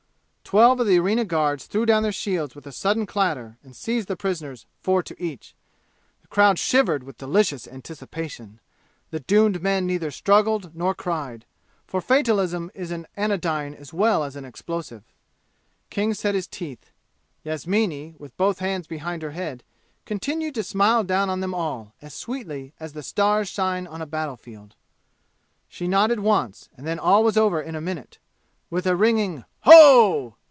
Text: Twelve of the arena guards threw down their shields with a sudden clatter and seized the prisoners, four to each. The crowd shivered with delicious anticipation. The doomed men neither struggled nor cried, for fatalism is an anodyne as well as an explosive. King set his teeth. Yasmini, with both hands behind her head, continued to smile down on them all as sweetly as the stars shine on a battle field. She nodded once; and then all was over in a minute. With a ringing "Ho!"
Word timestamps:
Twelve 0.51 0.81
of 0.81 0.87
the 0.87 0.99
arena 0.99 1.23
guards 1.23 1.65
threw 1.65 1.85
down 1.85 2.03
their 2.03 2.11
shields 2.11 2.55
with 2.55 2.67
a 2.67 2.73
sudden 2.73 3.05
clatter 3.05 3.57
and 3.63 3.73
seized 3.73 4.09
the 4.09 4.17
prisoners, 4.17 4.65
four 4.81 5.01
to 5.01 5.15
each. 5.17 5.55
The 6.23 6.27
crowd 6.27 6.59
shivered 6.59 7.03
with 7.03 7.17
delicious 7.19 7.69
anticipation. 7.69 8.59
The 9.11 9.21
doomed 9.21 9.63
men 9.63 9.87
neither 9.87 10.11
struggled 10.11 10.75
nor 10.75 10.93
cried, 10.93 11.45
for 11.87 12.01
fatalism 12.01 12.69
is 12.75 12.91
an 12.91 13.07
anodyne 13.15 13.73
as 13.73 13.93
well 13.93 14.25
as 14.25 14.35
an 14.35 14.43
explosive. 14.43 15.03
King 15.89 16.13
set 16.13 16.35
his 16.35 16.47
teeth. 16.47 16.91
Yasmini, 17.45 18.15
with 18.19 18.35
both 18.35 18.59
hands 18.59 18.87
behind 18.87 19.21
her 19.21 19.31
head, 19.31 19.63
continued 20.03 20.55
to 20.55 20.63
smile 20.63 21.05
down 21.05 21.29
on 21.29 21.39
them 21.39 21.53
all 21.53 21.93
as 22.01 22.13
sweetly 22.13 22.73
as 22.77 22.91
the 22.91 23.03
stars 23.03 23.47
shine 23.47 23.87
on 23.87 24.01
a 24.01 24.05
battle 24.05 24.35
field. 24.35 24.75
She 25.69 25.87
nodded 25.87 26.19
once; 26.19 26.67
and 26.75 26.85
then 26.85 26.99
all 26.99 27.23
was 27.23 27.37
over 27.37 27.61
in 27.61 27.73
a 27.73 27.79
minute. 27.79 28.17
With 28.69 28.85
a 28.85 28.97
ringing 28.97 29.45
"Ho!" 29.61 30.35